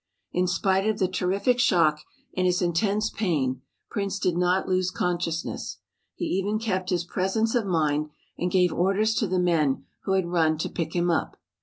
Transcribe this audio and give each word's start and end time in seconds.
In 0.31 0.47
spite 0.47 0.87
of 0.87 0.97
the 0.97 1.07
terrific 1.07 1.59
shock 1.59 1.99
and 2.35 2.47
his 2.47 2.59
intense 2.63 3.11
pain 3.11 3.61
Prince 3.91 4.17
did 4.17 4.35
not 4.35 4.67
lose 4.67 4.89
consciousness. 4.89 5.77
He 6.15 6.25
even 6.25 6.57
kept 6.57 6.89
his 6.89 7.03
presence 7.03 7.53
of 7.53 7.67
mind 7.67 8.09
and 8.35 8.49
gave 8.49 8.73
orders 8.73 9.13
to 9.17 9.27
the 9.27 9.37
men 9.37 9.85
who 10.05 10.13
had 10.13 10.25
run 10.25 10.57
to 10.57 10.69
pick 10.69 10.95
him 10.95 11.11
up. 11.11 11.37